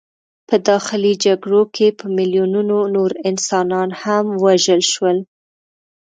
[0.47, 5.17] په داخلي جګړو کې په میلیونونو نور انسانان هم ووژل شول.